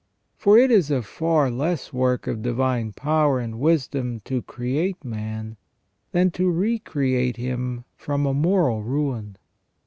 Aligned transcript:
For 0.35 0.57
it 0.57 0.71
is 0.71 0.89
a 0.89 1.03
far 1.03 1.51
less 1.51 1.93
work 1.93 2.25
of 2.25 2.41
divine 2.41 2.91
power 2.91 3.39
and 3.39 3.59
wisdom 3.59 4.19
to 4.25 4.41
create 4.41 5.03
man 5.05 5.57
than 6.11 6.31
to 6.31 6.49
recreate 6.49 7.37
him 7.37 7.83
from 7.97 8.25
a 8.25 8.33
moral 8.33 8.81
ruin. 8.81 9.37